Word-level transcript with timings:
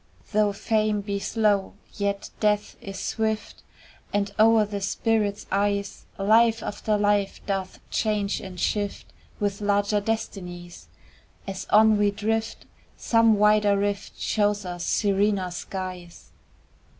Though 0.31 0.51
Fame 0.51 1.01
be 1.01 1.19
slow, 1.19 1.75
yet 1.93 2.31
Death 2.39 2.75
is 2.81 2.97
swift, 2.97 3.61
And, 4.11 4.33
o'er 4.39 4.65
the 4.65 4.81
spirit's 4.81 5.45
eyes, 5.51 6.07
Life 6.17 6.63
after 6.63 6.97
life 6.97 7.39
doth 7.45 7.79
change 7.91 8.41
and 8.41 8.59
shift 8.59 9.13
With 9.39 9.61
larger 9.61 10.01
destinies: 10.01 10.87
As 11.47 11.67
on 11.69 11.99
we 11.99 12.09
drift, 12.09 12.65
some 12.97 13.35
wider 13.37 13.77
rift 13.77 14.17
Shows 14.17 14.65
us 14.65 14.83
serener 14.87 15.51
skies. 15.51 16.31